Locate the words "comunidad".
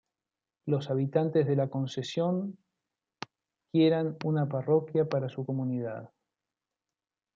5.45-6.09